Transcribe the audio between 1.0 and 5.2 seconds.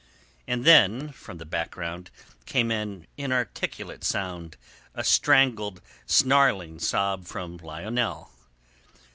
from the background came an inarticulate sound, a